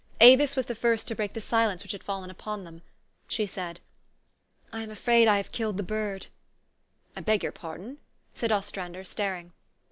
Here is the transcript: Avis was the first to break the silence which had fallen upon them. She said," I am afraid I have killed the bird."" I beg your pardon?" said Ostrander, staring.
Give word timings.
Avis 0.19 0.55
was 0.55 0.65
the 0.65 0.73
first 0.73 1.07
to 1.07 1.13
break 1.13 1.33
the 1.33 1.39
silence 1.39 1.83
which 1.83 1.91
had 1.91 2.03
fallen 2.03 2.31
upon 2.31 2.63
them. 2.63 2.81
She 3.27 3.45
said," 3.45 3.79
I 4.73 4.81
am 4.81 4.89
afraid 4.89 5.27
I 5.27 5.37
have 5.37 5.51
killed 5.51 5.77
the 5.77 5.83
bird."" 5.83 6.25
I 7.15 7.21
beg 7.21 7.43
your 7.43 7.51
pardon?" 7.51 7.99
said 8.33 8.51
Ostrander, 8.51 9.03
staring. 9.03 9.53